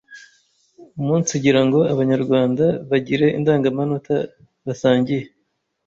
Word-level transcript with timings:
Umunsigira 1.01 1.59
ngo 1.67 1.79
Abanyarwanda 1.93 2.65
bagire 2.89 3.25
Indangamanota 3.37 4.15
basangiye 4.65 5.25